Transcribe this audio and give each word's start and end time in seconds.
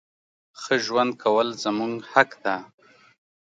ښه 0.61 0.75
ژوند 0.85 1.11
کول 1.23 1.47
زمونږ 1.63 1.93
حق 2.13 2.31
ده. 2.45 2.55